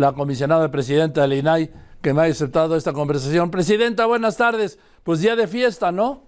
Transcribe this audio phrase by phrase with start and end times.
[0.00, 3.50] la comisionada presidenta del INAI, que me ha aceptado esta conversación.
[3.50, 4.78] Presidenta, buenas tardes.
[5.04, 6.24] Pues día de fiesta, ¿no?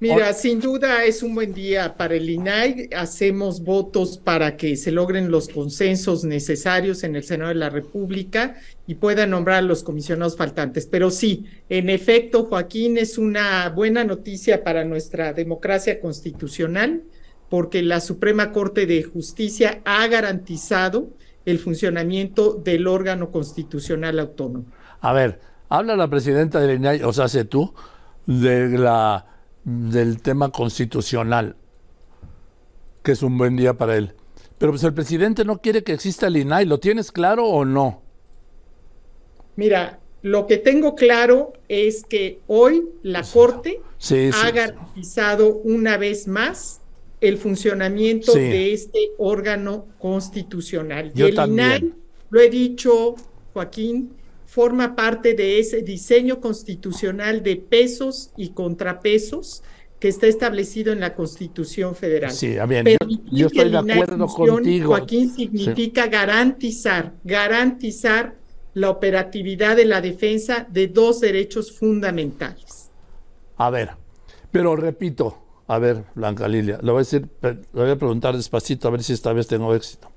[0.00, 2.90] Mira, sin duda es un buen día para el INAI.
[2.96, 8.56] Hacemos votos para que se logren los consensos necesarios en el Senado de la República
[8.86, 10.86] y puedan nombrar a los comisionados faltantes.
[10.86, 17.02] Pero sí, en efecto, Joaquín, es una buena noticia para nuestra democracia constitucional
[17.48, 21.10] porque la Suprema Corte de Justicia ha garantizado
[21.44, 24.66] el funcionamiento del órgano constitucional autónomo.
[25.00, 27.74] A ver, habla la presidenta del INAI, o sea, sé tú,
[28.26, 29.26] de la
[29.64, 31.56] del tema constitucional,
[33.02, 34.14] que es un buen día para él.
[34.58, 38.02] Pero pues el presidente no quiere que exista el INAI, ¿lo tienes claro o no?
[39.56, 43.82] Mira, lo que tengo claro es que hoy la Corte
[44.32, 46.80] ha garantizado una vez más
[47.28, 51.12] el funcionamiento de este órgano constitucional.
[51.14, 51.92] y el INAI,
[52.30, 53.14] lo he dicho,
[53.52, 54.12] Joaquín,
[54.46, 59.62] forma parte de ese diseño constitucional de pesos y contrapesos
[59.98, 62.30] que está establecido en la Constitución Federal.
[62.30, 62.84] Sí, bien,
[63.32, 64.88] yo, estoy de acuerdo contigo.
[64.88, 68.36] Joaquín significa garantizar, garantizar
[68.74, 72.90] la operatividad de la defensa de dos derechos fundamentales.
[73.56, 73.90] A ver,
[74.50, 78.88] pero repito, a ver, Blanca Lilia, lo voy a decir, lo voy a preguntar despacito
[78.88, 80.10] a ver si esta vez tengo éxito.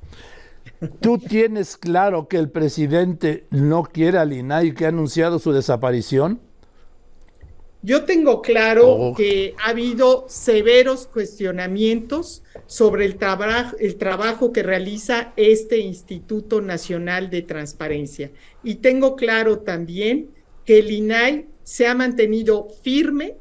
[0.99, 6.41] ¿Tú tienes claro que el presidente no quiere al INAI que ha anunciado su desaparición?
[7.81, 9.15] Yo tengo claro oh.
[9.15, 13.17] que ha habido severos cuestionamientos sobre el,
[13.79, 18.31] el trabajo que realiza este Instituto Nacional de Transparencia.
[18.63, 20.31] Y tengo claro también
[20.65, 23.37] que el INAI se ha mantenido firme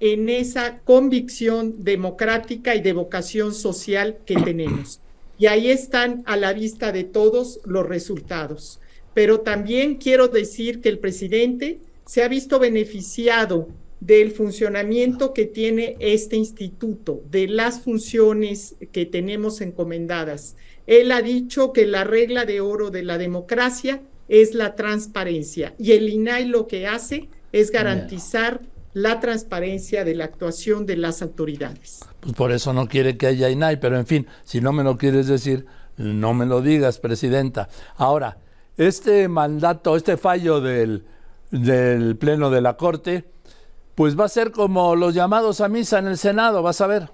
[0.00, 5.00] en esa convicción democrática y de vocación social que tenemos
[5.40, 8.78] y ahí están a la vista de todos los resultados.
[9.14, 13.68] Pero también quiero decir que el presidente se ha visto beneficiado
[14.00, 20.56] del funcionamiento que tiene este instituto, de las funciones que tenemos encomendadas.
[20.86, 25.92] Él ha dicho que la regla de oro de la democracia es la transparencia y
[25.92, 28.60] el INAI lo que hace es garantizar
[28.92, 32.00] la transparencia de la actuación de las autoridades.
[32.20, 34.98] Pues por eso no quiere que haya INAI, pero en fin, si no me lo
[34.98, 37.68] quieres decir, no me lo digas, presidenta.
[37.96, 38.38] Ahora,
[38.76, 41.04] este mandato, este fallo del,
[41.50, 43.30] del Pleno de la Corte,
[43.94, 47.10] pues va a ser como los llamados a misa en el Senado, vas a ver.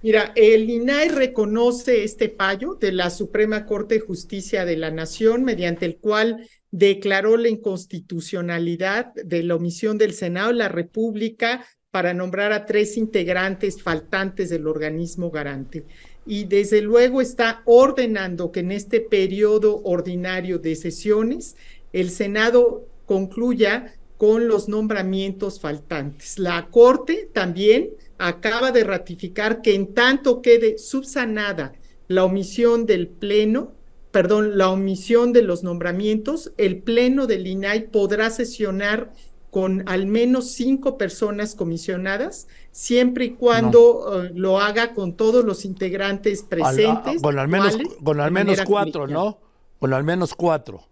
[0.00, 5.42] Mira, el INAI reconoce este fallo de la Suprema Corte de Justicia de la Nación,
[5.42, 12.14] mediante el cual declaró la inconstitucionalidad de la omisión del Senado de la República para
[12.14, 15.84] nombrar a tres integrantes faltantes del organismo garante.
[16.24, 21.56] Y desde luego está ordenando que en este periodo ordinario de sesiones
[21.92, 26.38] el Senado concluya con los nombramientos faltantes.
[26.38, 31.72] La Corte también acaba de ratificar que en tanto quede subsanada
[32.08, 33.72] la omisión del Pleno,
[34.10, 39.12] perdón, la omisión de los nombramientos, el Pleno del INAI podrá sesionar
[39.50, 45.64] con al menos cinco personas comisionadas, siempre y cuando eh, lo haga con todos los
[45.64, 47.22] integrantes presentes.
[47.22, 49.38] con al menos, con al menos cuatro, ¿no?
[49.78, 50.82] Con al menos cuatro.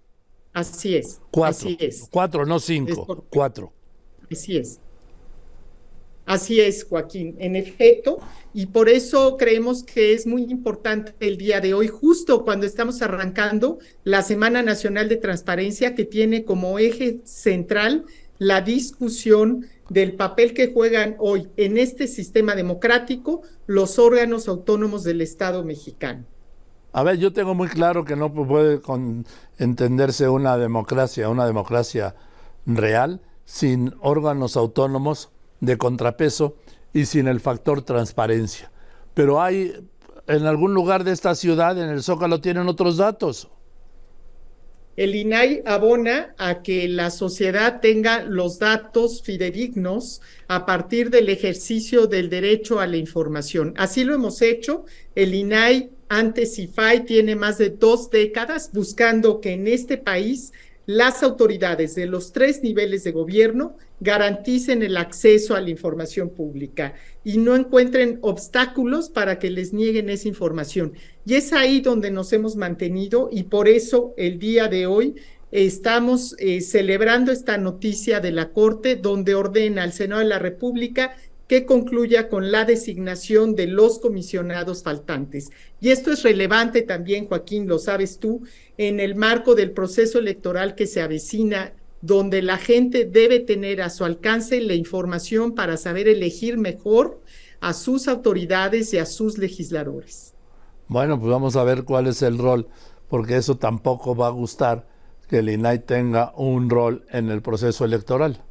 [0.57, 1.21] Así es.
[1.31, 1.69] Cuatro.
[1.69, 2.09] Así es.
[2.11, 3.27] Cuatro, no cinco.
[3.29, 3.75] cuatro.
[4.31, 4.81] Así es.
[6.25, 8.19] Así es, Joaquín, en efecto,
[8.55, 13.03] y por eso creemos que es muy importante el día de hoy, justo cuando estamos
[13.03, 18.07] arrancando la Semana Nacional de Transparencia, que tiene como eje central
[18.39, 25.21] la discusión del papel que juegan hoy en este sistema democrático los órganos autónomos del
[25.21, 26.25] Estado mexicano.
[26.97, 28.81] A ver, yo tengo muy claro que no puede
[29.59, 32.15] entenderse una democracia, una democracia
[32.65, 35.29] real, sin órganos autónomos
[35.61, 36.57] de contrapeso
[36.95, 38.73] y sin el factor transparencia.
[39.13, 39.75] Pero hay,
[40.27, 43.51] en algún lugar de esta ciudad, en el Zócalo, tienen otros datos.
[44.97, 52.07] El INAI abona a que la sociedad tenga los datos fidedignos a partir del ejercicio
[52.07, 53.75] del derecho a la información.
[53.77, 54.87] Así lo hemos hecho.
[55.15, 60.53] El INAI, antes IFAI, tiene más de dos décadas buscando que en este país
[60.87, 66.95] las autoridades de los tres niveles de gobierno garanticen el acceso a la información pública
[67.25, 70.93] y no encuentren obstáculos para que les nieguen esa información.
[71.25, 75.17] Y es ahí donde nos hemos mantenido y por eso el día de hoy
[75.51, 81.17] estamos eh, celebrando esta noticia de la Corte donde ordena al Senado de la República
[81.49, 85.51] que concluya con la designación de los comisionados faltantes.
[85.81, 88.43] Y esto es relevante también, Joaquín, lo sabes tú,
[88.79, 91.73] en el marco del proceso electoral que se avecina,
[92.03, 97.21] donde la gente debe tener a su alcance la información para saber elegir mejor
[97.61, 100.35] a sus autoridades y a sus legisladores.
[100.89, 102.69] Bueno, pues vamos a ver cuál es el rol,
[103.09, 104.87] porque eso tampoco va a gustar
[105.29, 108.46] que el INAI tenga un rol en el proceso electoral.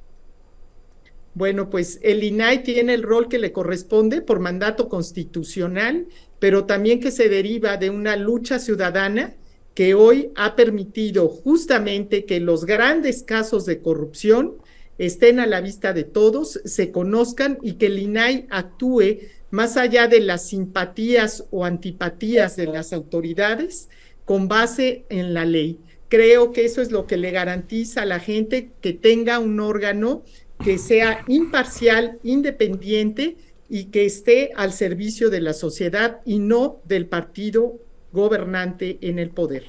[1.36, 6.08] Bueno, pues el INAI tiene el rol que le corresponde por mandato constitucional,
[6.40, 9.36] pero también que se deriva de una lucha ciudadana
[9.74, 14.56] que hoy ha permitido justamente que los grandes casos de corrupción
[14.98, 19.20] estén a la vista de todos, se conozcan y que el INAI actúe
[19.52, 23.90] más allá de las simpatías o antipatías de las autoridades
[24.24, 25.80] con base en la ley.
[26.08, 30.24] Creo que eso es lo que le garantiza a la gente que tenga un órgano
[30.64, 33.38] que sea imparcial, independiente
[33.70, 37.80] y que esté al servicio de la sociedad y no del partido
[38.12, 39.66] gobernante en el poder.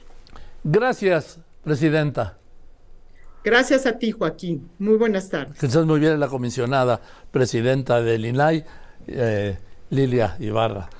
[0.63, 2.39] Gracias, presidenta.
[3.45, 4.69] Gracias a ti, Joaquín.
[4.79, 5.59] Muy buenas tardes.
[5.59, 7.01] Que muy bien la comisionada
[7.31, 8.65] presidenta del INAI,
[9.07, 9.57] eh,
[9.91, 10.91] Lilia Ibarra.